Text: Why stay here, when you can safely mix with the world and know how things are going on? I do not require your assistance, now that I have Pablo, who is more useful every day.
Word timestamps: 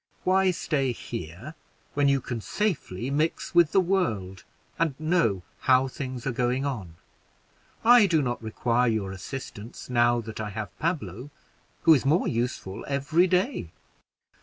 Why 0.23 0.49
stay 0.49 0.93
here, 0.93 1.53
when 1.93 2.07
you 2.07 2.21
can 2.21 2.41
safely 2.41 3.11
mix 3.11 3.53
with 3.53 3.71
the 3.71 3.79
world 3.79 4.43
and 4.79 4.95
know 4.99 5.43
how 5.59 5.87
things 5.87 6.25
are 6.25 6.31
going 6.31 6.65
on? 6.65 6.95
I 7.85 8.07
do 8.07 8.23
not 8.23 8.41
require 8.41 8.87
your 8.89 9.11
assistance, 9.11 9.91
now 9.91 10.19
that 10.21 10.39
I 10.41 10.49
have 10.49 10.75
Pablo, 10.79 11.29
who 11.83 11.93
is 11.93 12.03
more 12.03 12.27
useful 12.27 12.83
every 12.87 13.27
day. 13.27 13.69